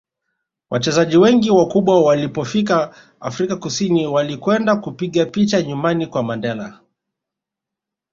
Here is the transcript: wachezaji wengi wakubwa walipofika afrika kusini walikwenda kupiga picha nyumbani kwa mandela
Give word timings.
wachezaji 0.69 1.17
wengi 1.17 1.51
wakubwa 1.51 2.01
walipofika 2.03 2.95
afrika 3.19 3.55
kusini 3.55 4.07
walikwenda 4.07 4.75
kupiga 4.75 5.25
picha 5.25 5.61
nyumbani 5.61 6.07
kwa 6.07 6.23
mandela 6.23 6.79